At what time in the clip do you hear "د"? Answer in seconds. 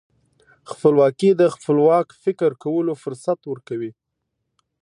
1.41-1.43